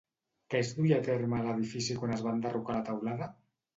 Què 0.53 0.61
es 0.63 0.69
duia 0.77 0.97
a 1.01 1.03
terme 1.07 1.37
a 1.39 1.43
l'edifici 1.49 1.99
quan 1.99 2.17
es 2.17 2.25
va 2.29 2.33
enderrocar 2.39 2.79
la 2.79 2.85
teulada? 2.89 3.29